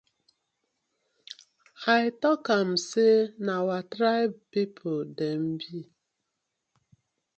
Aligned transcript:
I 1.99 2.03
tok 2.21 2.43
am 2.57 2.69
say 2.87 3.29
na 3.45 3.53
our 3.61 3.83
tribe 3.93 4.35
people 4.55 4.99
dem 5.17 5.43
bi. 5.59 5.77